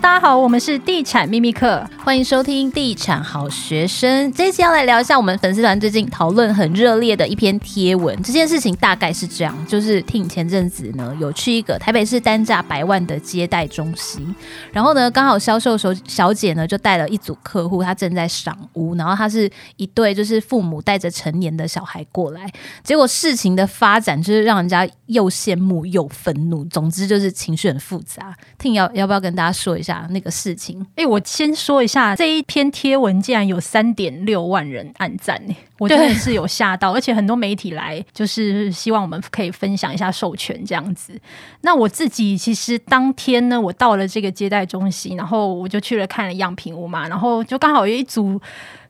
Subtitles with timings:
[0.00, 4.30] 大家好，我们是地产秘密客，欢迎收听地产好学生。
[4.32, 8.16] 这一期要来聊一下我们粉丝团最近讨论很热烈的一篇贴文。
[8.22, 14.34] 这件事情大概是这样，就是 Ting 前阵子呢有去一个台北市单价百万的接待中心，
[14.72, 22.48] 然后呢刚好销售手小姐呢就带了一组客户，她正在赏屋，然后她是一对就是父母带着成年的小孩过来，
[22.84, 28.36] 结果事情的发展就是让人家又羡慕又愤怒，总之就是情绪很复杂。
[28.60, 29.48] Ting 要要不要跟大家？
[29.58, 30.86] 说一下那个事情。
[30.96, 36.92] 哎，我先说一下这一篇贴文，竟然有三点六万人按赞呢，我真的是有吓到。
[36.98, 41.18] 而且很多媒体来，就是希望我们可以分享一下授权这样子。
[41.62, 48.40] 那我自己其实当天呢，我到了这个接待中心，然后我就去了看了样品屋嘛，然后就刚好有一组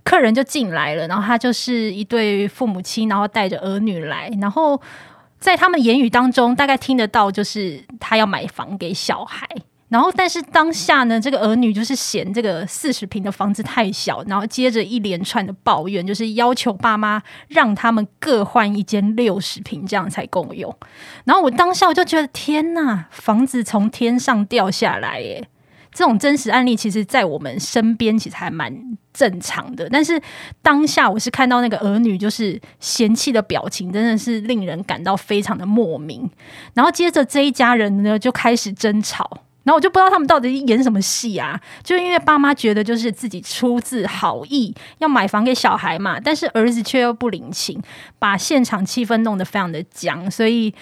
[0.03, 4.81] 客人就进来了，然后他就是一对父母亲，然后带着儿女来，然后
[5.39, 9.47] 在他们言语当中，大概听得到就是他要买房给小孩。
[9.89, 20.75] 然后，但是当下呢，这个儿女就是嫌这个四十平的房子太小，然后接着一连串的抱怨，就是要求爸妈让他们各换一间六十平，这样才够用。
[21.25, 25.49] 然后我当下我就觉得，天哪，房子从天上掉下来耶！
[25.91, 28.73] 这种真实案例，其实在我们身边其实还蛮
[29.15, 29.89] 正常的。
[29.91, 30.21] 但是
[30.61, 36.31] 当下我是看到那个儿女就是嫌弃的表情，真的是令人感到非常的莫名。
[36.75, 39.45] 然后接着这一家人呢就开始争吵。
[39.69, 41.61] 然后我就不知道他们到底演什么戏啊？
[41.85, 47.79] 就因为爸妈觉得就是自己出自好意要买房给小孩嘛，但是儿子却又不领情，
[48.19, 50.31] 把现场气氛弄得非常的僵。
[50.31, 50.73] 所以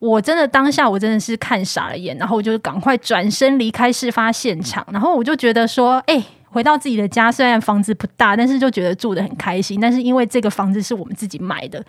[0.00, 4.84] 我真的当下我真的是看傻了眼，然后我就赶快转身离开事发现场。
[4.90, 9.80] 然后我就觉得说，哎，回到自己的家，虽然房子不大，但是就觉得住得很开心。
[9.80, 11.80] 但是因为这个房子是我们自己买的。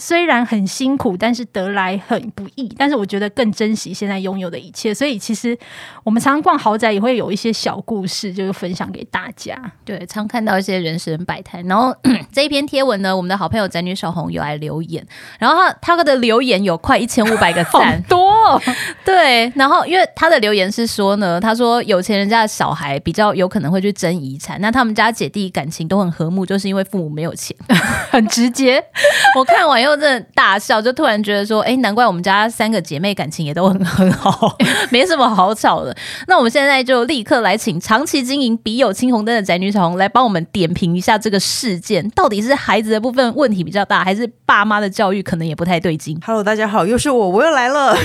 [0.00, 2.66] 虽然很辛苦，但是得来很不易。
[2.78, 4.94] 但是我觉得更珍惜现在拥有的一切。
[4.94, 5.56] 所以其实
[6.02, 9.54] 我们常常逛豪宅也会有一些小故事，就是分享给大家。
[9.84, 11.60] 对，常看到一些人生百态。
[11.62, 11.94] 然后
[12.32, 15.06] 这一篇贴文呢，我们的好朋友宅女小红有来留言，
[15.38, 18.62] 然后他他的留言有快一千五百个赞， 多、哦。
[19.04, 27.54] 对，然后因为他的留言是说呢，他说有钱人家的小孩比较有可能会去争遗产，那他们家姐弟感情都很和睦，就是因为父母没有钱，
[28.10, 28.82] 很直接。
[29.36, 34.56] 我看完以真的大笑，就突然觉得说，哎，难怪我们家三个姐妹感情也都很 很好，
[34.90, 35.96] 没什么好吵的。
[36.26, 47.96] 那我们现在就立刻来请长期经营笔友青红灯的宅女小红来帮我们点评一下这个事件，到底是孩子的部分问题比较大，还是爸妈的教育可能也不太对劲？Hello，大家好，又是我，我又来了。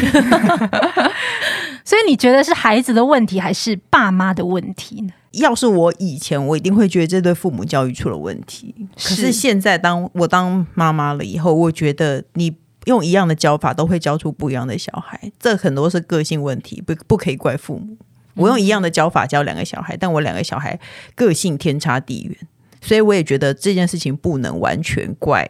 [1.86, 5.14] 所以你觉得是孩子的问题，还是爸妈的问题呢？
[5.34, 8.74] 要是我以前，我一定会觉得这对父母教育出了问题。
[8.96, 15.32] 可是现在，当我当妈妈了以后，我觉得你用一样的教法，都会教出不一样的小孩。
[15.40, 17.96] 这很多是个性问题，不不可以怪父母。
[18.36, 20.80] 我用一样的教法教两个小孩，但我两个小孩
[21.14, 22.38] 个性天差地远，
[22.82, 25.50] 所以我也觉得这件事情不能完全怪，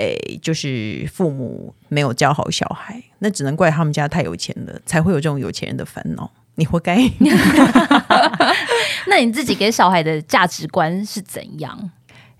[0.00, 6.30] 诶，就是父母没有教好小孩，那只能怪他们家太有钱了，才会有这种有钱人的烦恼。
[6.54, 6.96] 你活该。
[9.08, 11.90] 那你自己给小孩的价值观是怎样？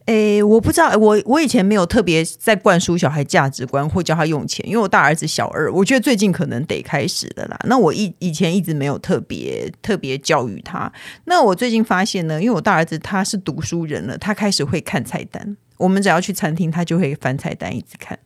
[0.06, 7.56] 诶、欸，我不知道，我我以前没有特别在灌输小孩价值观或教他用钱，因为我大儿子小二，我觉得最近可能得开始的啦。
[7.65, 10.91] 那我以以前一直没有特别特别教育他。
[11.27, 15.56] 那我最近发现呢，因为我大儿子他是读书人了，他开始会看菜单。
[15.80, 18.18] 我们只要去餐厅，他就会翻菜单一直看。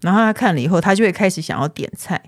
[0.00, 2.20] 然后他看了以后，他就会开始想要点菜。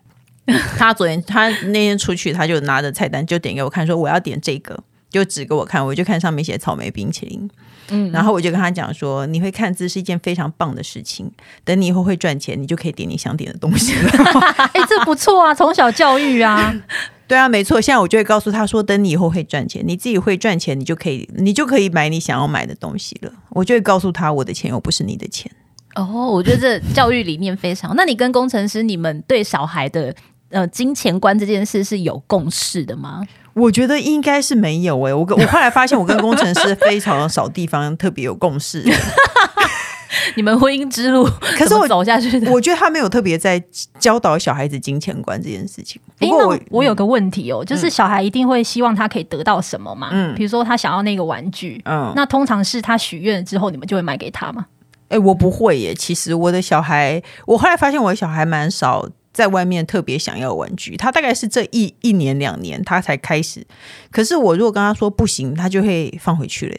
[0.79, 4.79] 他昨天他那天出去，他就拿着菜单就点给我看，说我要点这个，
[5.11, 7.51] 就指给我看，我就看上面写草莓冰淇淋，
[7.89, 11.29] 嗯，然后我就跟他讲说，你会看字是一件非常棒的事情，
[11.65, 14.11] 等你以后会赚钱，你就可以点你想点的东西了。
[14.73, 16.73] 哎、欸，这不错啊，从小教育啊，
[17.29, 17.81] 对啊，没错。
[17.81, 23.33] 现在我就会告诉他说，等你以后会赚钱，你自己会赚钱，你就可以，你就可以买你想要买的东西了。
[23.51, 25.51] 我就会告诉他，我的钱又不是你的钱。
[25.95, 27.95] 哦，我觉得这教育理念非常。
[27.97, 30.15] 那你跟工程师，你们对小孩的？
[30.51, 33.21] 呃，金钱观这件事是有共识的吗？
[33.53, 35.13] 我觉得应该是没有诶、欸。
[35.13, 38.81] 我我后来发现，我跟工程师非常少地方特别有共识。
[40.37, 41.25] 你们婚姻之路，
[41.57, 43.63] 可是我走下去的，我觉得他没有特别在
[43.99, 46.01] 教导小孩子金钱观这件事情。
[46.19, 50.11] 不过我、欸、我有个问题哦，就是小孩一定会希望他可以得到什么嘛？
[50.13, 54.67] 嗯，比如说他想要那个玩具，嗯，那通常是他许愿之后，你们就会买给他吗？
[55.09, 55.95] 哎、欸，我不会耶。
[55.95, 59.09] 其实我的小孩，我后来发现我的小孩蛮少。
[59.37, 63.63] 在外面特别想要玩具，他大概是这一一年两年他才开始。
[64.11, 66.77] 可是我如果跟他说不行，他就会放回去了。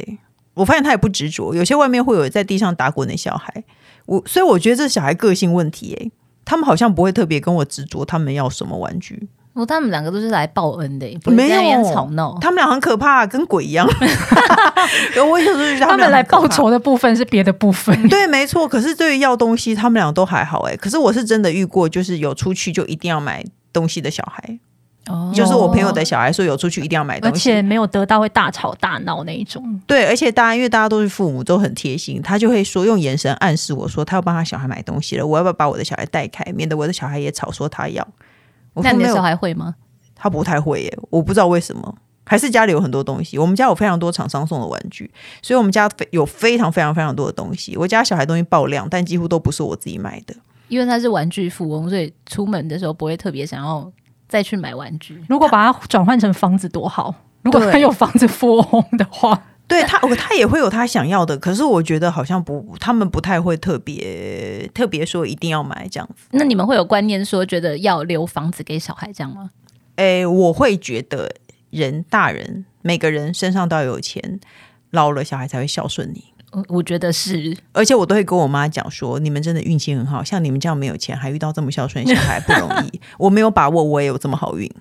[0.58, 1.54] 我发现他也不执着。
[1.56, 3.64] 有些外面会有在地上打滚的小孩，
[4.06, 5.94] 我所以我觉得这小孩个性问题。
[5.94, 6.12] 诶，
[6.44, 9.28] 他们好像不会特别跟我执着他们要什么玩具。
[9.54, 12.38] 我他们两个都是来报恩的，不是在吵闹。
[12.40, 13.88] 他们俩很可怕，跟鬼一样。
[15.32, 18.08] 我有时候他们来报仇的部分是别的部分。
[18.08, 18.68] 对，没错。
[18.68, 20.76] 可是对于要东西，他们俩都还好哎。
[20.76, 23.44] 可是我是真的遇过，就是有出去就一定要买
[23.74, 24.60] 东西的小孩。
[25.08, 29.82] 哦，就是我朋友的小孩说有出去一定要买东西，而且没有得到会大吵大闹那一种。
[29.88, 38.08] 对，而且大家因为大家都是父母，都很贴心，他就会说用眼神暗示我说他要帮他小孩买东西了，我要不要把我的小孩带开，免得我的小孩也吵说他要。
[38.76, 39.76] 那你的小孩会吗？
[40.16, 41.96] 他不太会耶，我不知道为什么，
[42.26, 43.38] 还是家里有很多东西。
[43.38, 45.10] 我们家有非常多厂商送的玩具，
[45.42, 47.78] 所以我们家有非常非常非常多的东西。
[47.78, 50.36] 我家小孩东西爆量，但几乎都不是我自己买的，
[50.68, 53.92] 因为他是玩具富翁，所以出门的时候不会特别想要
[54.28, 55.24] 再去买玩具。
[55.30, 57.14] 如果把它转换成房子多好，
[57.44, 61.38] 如果他有房子富翁的话， 对他，他也会有他想要的。
[61.38, 66.28] 可是我觉得好像不，他们不太会特别特别说一定要买这样子。
[66.32, 69.50] 那你们会有观念说，觉得要留房子给小孩这样吗？
[69.98, 71.30] 诶，我会觉得
[71.70, 74.40] 人大人每个人身上都要有钱，
[74.92, 76.34] 老了小孩才会孝顺你。
[76.52, 83.02] 我我觉得是，而且我都会跟我妈讲说，你们真的运气很好，像你们这样没有钱还遇到这么孝顺小孩不容易。
[83.20, 84.72] 我没有把握我也有这么好运。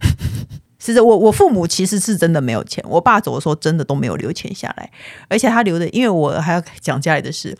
[0.78, 4.90] 是的，我我父母其实是真的没有钱，我爸走的时候真的都没有留钱下来，
[5.28, 7.56] 而且他留的，因为我还要讲家里的事。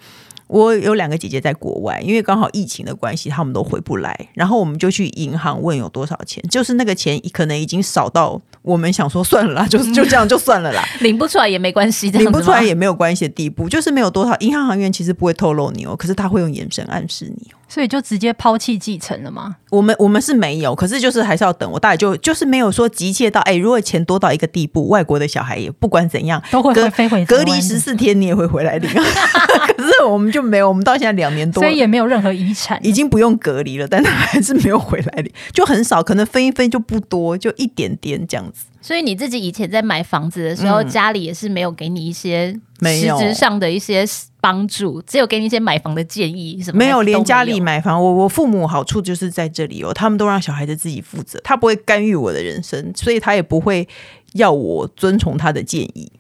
[0.51, 4.29] 我有两个姐姐在国外，因为刚好疫情的关系，他们都回不来。
[4.35, 14.37] 然后我们就去银行问有多少钱，就是那个钱可能已经少到我们想说算了啦， 就就这样就算了啦，领不出来也没关系，领不出来也没有关系的地步，就是没有多少。
[14.41, 17.60] 银行行员其实不会透露你哦，可是他会用眼神暗示你哦。
[17.71, 19.55] 所以就直接抛弃继承了吗？
[19.71, 21.71] 我们我们是没有，可是就是还是要等。
[21.71, 28.91] 我大概就就是没有说急切到，哎，如果钱多到一个地步，外国的小孩也不管怎样都会飞回隔离十四天，你也会回来领。
[29.77, 38.65] 可是我们就没有，我们到现在两年多，所以也没有任何遗产，已经不用隔离了，但他还是没有回来领，就很少，可能分一分就不多，就一点点这样子。
[38.83, 42.53] 所以你自己以前在买房子的时候，嗯、家里也是没有给你一些
[42.83, 44.05] 实质上的一些
[44.41, 53.87] 帮助，只有给你一些买房的建议，什么没有，连家里买房，我我父母好处就是在这里哦，他们都让小孩子自己负责，他不会干预我的人生，所以他也不会
[54.33, 56.11] 要我遵从他的建议。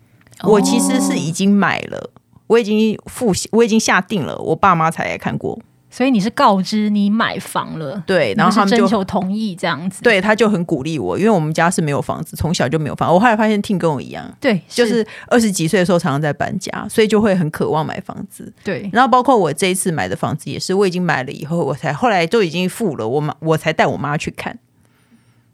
[0.40, 2.10] 哦、我其实是已经买了，
[2.46, 5.58] 我已经付，我已经下定了，我爸妈才来看过。
[5.90, 13.14] 所以你是告知你买房了，对，然后他们就征求同意这样子，对，他就很鼓励我，因为我们家是没有房子，从小就没有房子。
[13.14, 18.52] 我后来发现 Ting 跟我一样，对，就是二十几岁的时候常常在搬家，所以就会很渴望买房子。
[18.62, 24.58] 对，然后包括我这一次买的房子也是，我已经买了以后，我才后来都已经付了，我妈我才带我妈去看。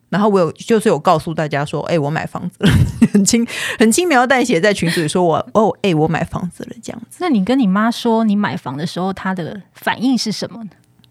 [0.09, 2.71] 然后我有就是有告诉大家说，哎、欸， 我买房子了，
[3.13, 3.47] 很轻
[3.79, 7.19] 很轻描淡写在群组里说我哦，哎、欸，我买房子了这样子。
[7.21, 10.71] 那你跟你妈说你买房的时候，她的反应是什么呢？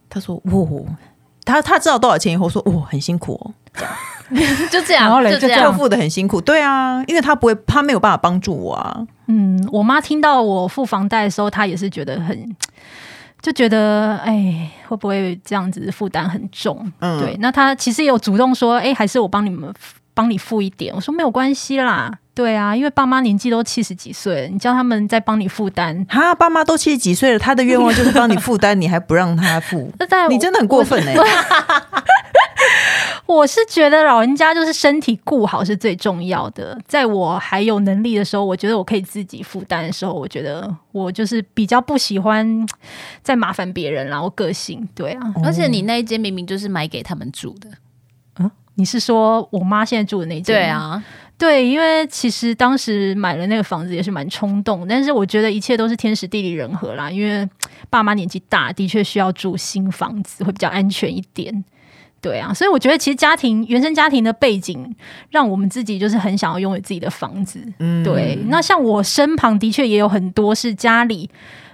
[0.09, 0.85] 她说，哦，
[1.43, 3.53] 她她知道多少钱以后说，哦，很辛苦哦，
[4.71, 9.05] 就这样，然后嘞，就这样付的很辛苦，对啊，因为她不会，她没有办法帮助我啊。
[9.27, 12.55] 嗯，我妈听到我付房贷的时候，她也是觉得很。
[13.45, 16.91] 就觉得哎，会不会这样子负担很重？
[16.97, 17.37] 嗯，对。
[17.39, 19.71] 那他其实也有主动说，哎，还是我帮你们
[20.15, 20.91] 帮你付一点。
[20.95, 26.03] 我说没有关系啦，对啊，因为爸妈年纪都七十几岁，你叫他们再帮你负担。
[26.09, 29.93] 哈，爸妈都七十几岁了，他的愿望就是帮你负担，你还不让他付？
[30.27, 31.19] 你真的很过分哎、欸。
[33.25, 36.79] 我是觉得老人家就是身体顾好是最重要的。
[36.87, 42.67] 在我还有能力的时候，我觉得我可以自己负担的时候，我觉得我就是比较不喜欢
[43.23, 45.33] 再麻烦别人，然后个性对啊。
[45.43, 47.69] 而且你那一间明明就是买给他们住的，
[48.39, 50.55] 嗯，你是说我妈现在住的那间？
[50.55, 51.03] 对啊，
[51.37, 57.09] 对，因为其实当时买了那个房子也是蛮冲动，但是我觉得一切都是天时地利人和啦。
[57.09, 57.49] 因为
[57.89, 61.65] 爸妈年纪大，的确需要住新房子，会比较安全一点。
[62.25, 64.95] 对啊，所以我觉得其实家庭原生家庭的背景，
[65.29, 67.63] 让我们自己就是很想要拥有自己的房子。
[67.77, 68.35] 嗯，对。
[68.47, 71.29] 那像我身旁的确也有很多是家里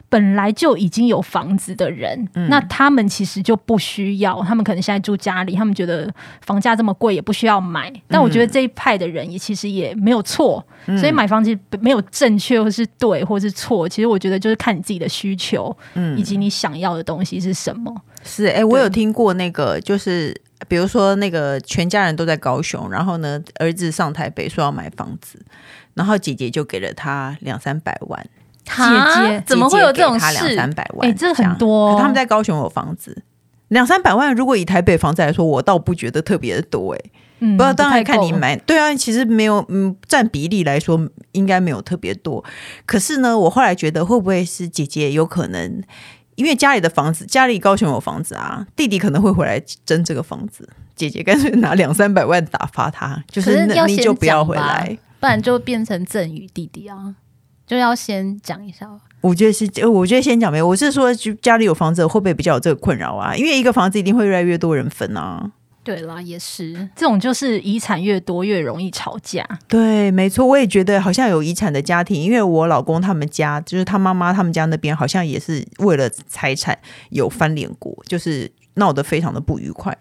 [0.10, 7.90] 本来就已经有房子的人，嗯、那他们其实就不需要，他们可能现在住家里，他们觉得房价这么贵也不需要买。
[8.10, 17.96] 但我觉得这一派的人也其实也没有错，嗯、所以买房其实没有正确或是对或是错，其实我觉得就是看你自己的需求，嗯，以及你想要的东西是什么。
[18.24, 25.44] 是，哎、欸，我有听过那个，就是比如说那个全家人都在高雄，然后呢，儿子上台北说要买房子，
[25.96, 28.26] 然后姐姐就给了他两三百万。
[28.64, 28.84] 姐
[29.16, 30.20] 姐怎么会有这种事？
[30.20, 31.98] 他两三百万，哎、欸，这很多。
[32.00, 33.24] 他们在高雄有房子，
[33.70, 37.00] 两三百万，如果以台北房子来说，我倒不觉得特别的多，哎，
[37.40, 42.42] 嗯，不过当然看你买，对啊，其实没有，嗯，占比例来说应该没有特别多。
[42.86, 45.82] 可是呢，我后来觉得会不会是姐姐有可能？
[46.42, 50.68] 因为家里的房子，家里高雄有房子啊，弟弟可能会回来争这个房子。
[50.96, 57.14] 姐姐干脆拿两三百万打发他，就是那你就不要回来，不然就变成赠与弟弟啊，
[57.68, 58.90] 就要先讲一下。
[59.22, 63.36] 我觉得是，我觉得先讲没有，我是说，就家里有房子会不会比较有这个困扰啊？
[63.36, 65.52] 因为一个房子一定会越来越多人分啊。
[65.84, 69.44] 对啦，也是这种，就是遗产越多越容易吵架。
[69.68, 76.78] 对，没错，我也觉得好像有遗产的家庭，因为我老公他们家就是他妈妈他们家那边，好像也是为了财产
[77.10, 79.98] 有翻脸过，就是闹得非常的不愉快。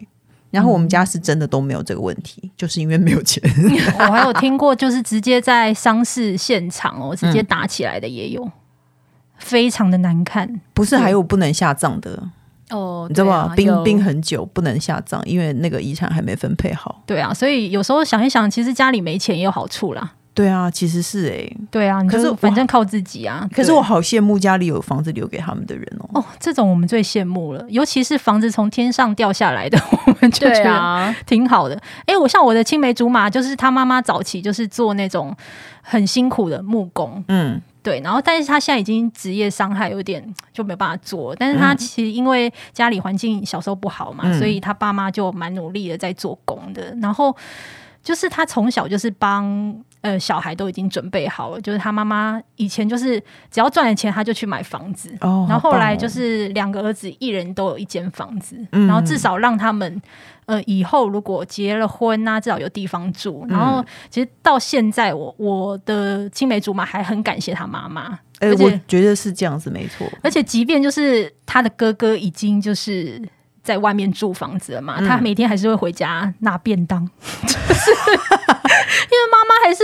[0.50, 3.40] 然后我们家是真的都没有这个问题，嗯、就是因为没有钱。
[4.00, 8.52] 我还有听过，就是直接在丧事现场哦，直接打起来的也有，嗯、
[9.38, 10.60] 非常的难看。
[10.74, 12.30] 不是还有不能下葬的？
[12.70, 13.34] 哦，你知道吗？
[13.34, 17.02] 啊、冰冰很久不能下葬，因为那个遗产还没分配好。
[17.06, 20.12] 对啊，所以有时候想一想，其实家里没钱也有好处啦。
[20.32, 23.46] 对啊，其实是哎、欸，对啊，可是反正靠自己啊。
[23.52, 26.20] 可是我好羡慕家里有房子留给他们的人哦。
[26.20, 31.74] 哦，这种我们最羡慕了，尤其是房子从天上掉下来的，我们就觉得挺好的。
[32.06, 35.36] 哎、啊，我像我的青梅竹马，就是他妈妈早期就是做那种
[35.82, 37.60] 很辛苦的木工，嗯。
[37.82, 40.22] 对，然后但是他现在已经职业伤害有点
[40.52, 46.94] 就没办法做，但是他其实因为家里环境小时候不好嘛，嗯、所以他爸妈就蛮努力的在做工的。
[47.00, 47.34] 然后
[48.02, 60.00] 就是他从小就是帮呃小孩都已经准备好了，就是他妈妈以前就是只要赚了钱他就去买房子，哦、然后后来就是两个儿子一人都有一间房子，嗯、然后至少让他们。
[60.46, 63.46] 呃，以后如果结了婚啊，至少有地方住。
[63.48, 68.18] 然后，其实到现在我，我我的青梅竹马还很感谢他妈妈。
[68.40, 70.04] 哎、我觉得是这样子，没错。
[70.24, 73.22] 而且，即便就是他的哥哥已经就是
[73.62, 77.08] 在外面住房子了嘛，嗯、他每天还是会回家拿便当，
[77.46, 77.92] 就是
[78.48, 79.82] 因为妈妈还是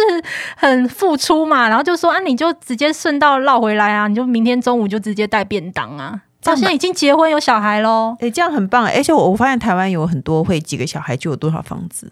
[0.57, 1.69] 很付出嘛。
[1.69, 6.23] 然后就说啊，你就直接顺道绕回来啊，你就明天中午就直接带便当啊。
[6.43, 8.85] 到现在已经结婚有小孩喽，哎、欸，这样很棒。
[8.87, 12.09] 而且我我发现台湾有很多会几个小孩就有多少房子，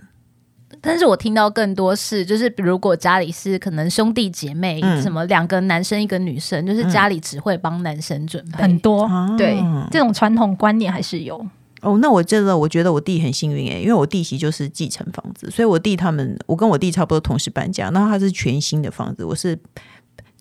[0.81, 9.09] 但是我听到更多是，就是如果家里是可能兄弟姐妹，嗯、什么两个男生一个女生，就是家里只会帮男生准备、嗯、很多。
[9.38, 9.62] 对，
[9.93, 11.47] 这种传统观念还是有。
[11.85, 19.59] 哦，那我真的我觉得我弟很幸运哎，因为我弟媳就是继承房子，所以我弟他们，我跟我弟差不多同时搬家，那他是全新的房子，我是。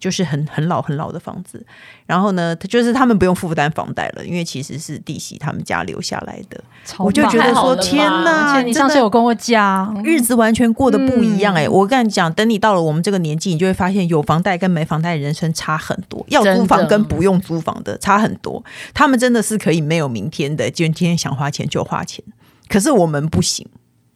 [0.04, 1.66] 就是很很老很老的房子，
[2.06, 6.62] 然后呢，他就是他们不用负担房贷了，因为其实是弟媳他们家留下来的。
[6.98, 8.62] 我就觉得说，天哪！
[8.62, 11.68] 你上次有跟我讲，日子完全过得不一样哎、欸。
[11.68, 18.62] 嗯、我跟你讲，等你到了我们这个年纪，你就会发现有房贷跟没房贷的人生差很多，要租房跟不用租房的差很多。
[18.94, 22.22] 他们真的是可以没有明天的，就今天想花钱就花钱，
[22.68, 23.66] 可是我们不行，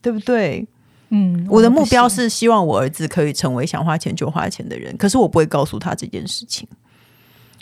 [0.01, 0.67] 对不对？
[1.09, 6.67] 嗯，我的目标是希望我儿子可以成为想花钱就花钱的人，可是我不会告诉他这件事情。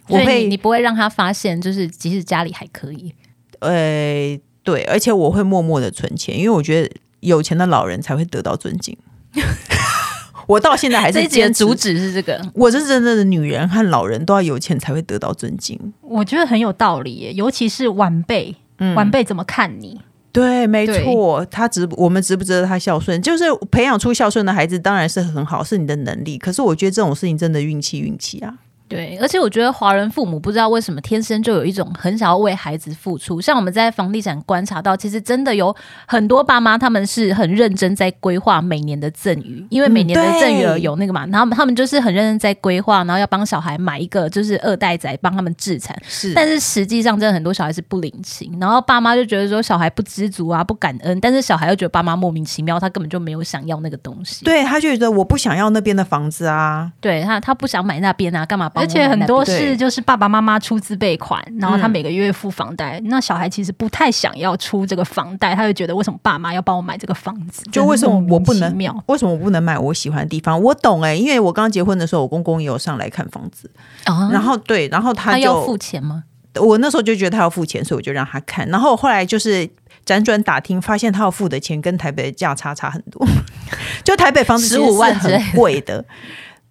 [0.08, 3.14] 我会你你不会让他发现，就是即使家里还可以。
[3.60, 8.96] 呃，对，而且我会默默的存钱，因为我觉得有钱的老人才会得到尊敬。
[10.48, 15.80] 我到现在还是这的主旨是这个，我是真正的女人和老人都要有钱才会得到尊敬。
[16.02, 20.00] 我觉得很有道理耶，尤其是晚辈，嗯、晚辈怎么看你？
[20.36, 23.22] 对，没错，他值我们值不值得他孝顺？
[23.22, 26.38] 就是培养出孝顺的孩子，当然是很好，是你的能力。
[26.38, 28.54] 可是我觉得这种事情真的运气，运气啊。
[28.88, 33.42] 对，而且我觉得华人父母不知道为什么天生就有一种很想要为孩子付出。
[33.42, 35.75] 像我们在房地产观察到，其实真的有
[36.06, 45.98] 很多爸妈他们是很认真在规划每年的赠与，因为每年的赠与额有那个嘛，然后他们就是很认真在规划，然后要帮小孩买一个就是二代仔帮他们置产。
[46.08, 54.46] 是，但是实际上真的很多小孩是不领情，然后爸妈就觉得说小孩不知足啊，不感恩，但是小孩又觉得爸妈莫名其妙，他根本就没有想要那个东西。
[54.46, 58.72] 对，他就觉得我不想要那边的房子啊，对他他不想买那边啊，干嘛？
[58.75, 63.00] 而且很多是就是爸爸妈妈出资备款，然后他每个月付房贷。
[63.00, 67.63] 嗯、那小孩其实不太想要出这个房贷，他就觉得为什么爸妈要帮我买这个房子？
[67.72, 68.77] 就为什么我不能？
[69.08, 70.62] 为什么我不能买我喜欢的地方？
[70.62, 73.72] 我懂哎、欸，因为我刚结婚的时候，我公公也有上来看房子，
[74.05, 76.24] 哦、然后对，然后他要付钱吗？
[76.60, 78.67] 我那时候就觉得他要付钱，所以我就让他看。
[78.70, 79.67] 然后后来就是
[80.05, 83.25] 辗转打听，发现他要付的钱跟台北的价差差很多，
[84.03, 86.05] 就台北房子十五万很贵的。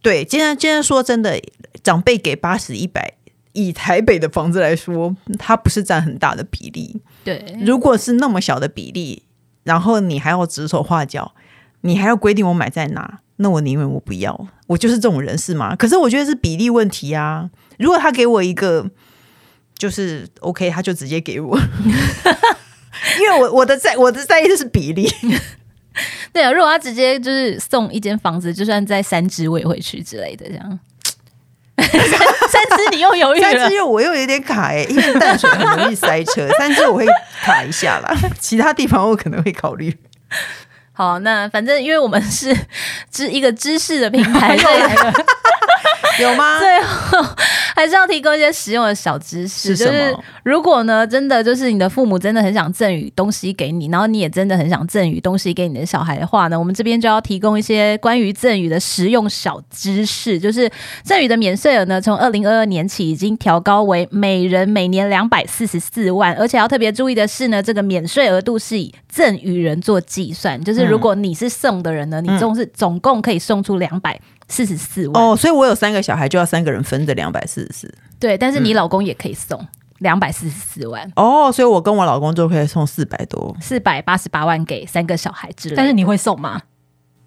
[0.01, 1.39] 对，今天今天说真的，
[1.85, 3.15] 长辈给八十一百，
[3.53, 7.01] 以台北的房子来说，它不是占很大的比例。
[7.23, 9.23] 对，如果是那么小的比例，
[9.63, 11.35] 然后你还要指手画脚，
[11.83, 15.77] 你还要规定我买在哪，那我宁愿我不要，我就是这种人是吗？
[15.77, 17.51] 可是我觉得是比例问题啊。
[17.79, 18.91] 如果他给我一个，
[19.77, 21.59] 就是 OK，他就直接给我，
[23.21, 25.09] 因为我我的在我的在意的是比例。
[26.33, 30.81] 对啊，如果他直接就是送一间房子，就算在三芝我也会去之类的，这样
[31.83, 37.07] 三三只你又犹豫了，三只又我又有点卡哎、欸，因为淡水很容易塞车， 三只我会
[37.43, 39.97] 卡一下啦，其他地方我可能会考虑。
[40.93, 42.57] 好，那反正因为我们是
[43.11, 44.71] 知一个知识的平台，所
[46.19, 46.61] 以有吗？
[46.61, 47.19] 最后
[47.75, 49.75] 还是要提供一些实用的小知识。
[49.75, 49.91] 是什么？
[49.91, 60.39] 就是如果呢，真的就是你的父母真的很想赠予东西给你，然后你也真的很想赠予东西给你的小孩的话呢，我们这边就要提供一些关于赠予的实用小知识。
[60.39, 60.71] 就是
[61.03, 70.85] 赠予的免税额呢，从二零二二年起已经调高为每人每年两百四十四万，而且要特别注意的是呢，这个免税额度是以赠与人做计算，就是。
[70.85, 77.95] 如果你是送的人呢，你总是总共可以送出两百四十四万哦，所以我有三个小孩，就要三个人分这两百四十四。
[78.21, 79.67] 对，但是你老公也可以送
[79.99, 85.75] 两百四十四万哦，所以我跟我老公就可以送四百多，四百八十八万给三个小孩之类。
[85.75, 86.61] 但是你会送吗？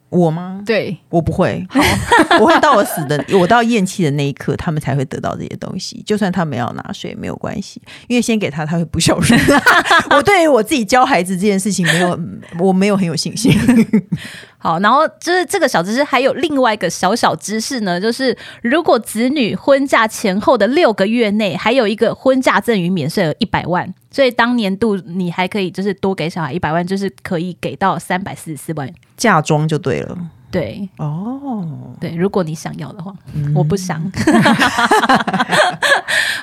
[0.10, 0.62] 我吗？
[0.66, 1.66] 对，我不会。
[1.70, 1.82] 好，
[2.40, 6.02] 我会到我死的，我到咽气的那一刻，他们才会得到这些东西。
[6.06, 9.38] 就算他们要拿水，没有关系，因为先给他，他会不孝顺。
[10.12, 12.20] 我对于我自己教孩子这件事情，没有，
[12.60, 13.52] 我没有很有信心。
[14.60, 23.94] 好，然后就是这个小知识，还有另外一个小小知识呢，就是如果子女婚嫁前后的六个月内，还有一个婚嫁赠与免税额一百万。
[24.18, 30.18] 所以当年度你还可以就是多给小孩一百万，就是可以给到三百四十四万嫁妆就对了。
[30.50, 34.02] 对哦，对，如果你想要的话，嗯、我不想。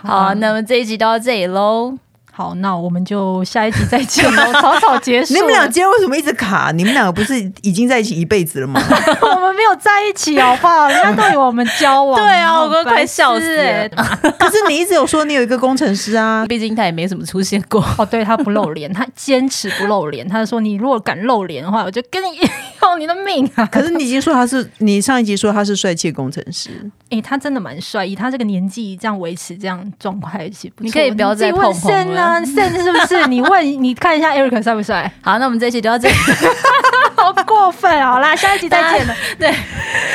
[0.04, 1.98] 好，那么这一集到这里喽。
[2.36, 5.34] 好，那我们就下一集再见喽， 草草结束。
[5.34, 6.72] 你们俩今天为什么一直卡？
[6.74, 8.82] 你们两个不是已经在一起一辈子了吗？
[9.22, 10.88] 我们没有在一起，好不好？
[10.88, 12.20] 人家都以为我们交往。
[12.20, 13.88] 对啊，我都快笑死了。
[14.36, 17.80] 可是你一直有说你有一个工程师啊，毕竟他也没什么出现过。
[17.96, 20.28] 哦，对，他不露脸，他坚持不露脸。
[20.28, 22.40] 他就说，你如果敢露脸的话，我就跟你
[22.88, 23.66] 要你的命啊！
[23.72, 26.70] 可是你已经说他是，你上一集说他是帅气工程师。
[27.04, 30.84] 哎、欸，他真的蛮帅，以他这个年纪这样维持这样状态，其实不。
[30.84, 32.44] 你可以不要再碰碰了。
[32.44, 33.26] 现是不是？
[33.28, 35.10] 你问， 你看一下 Eric 帅不帅？
[35.22, 36.14] 好，那我们这一期就到这里。
[37.16, 39.14] 好过分，好啦，下一集再见了。
[39.38, 39.50] 对，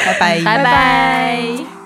[0.05, 1.78] 拜拜，拜拜。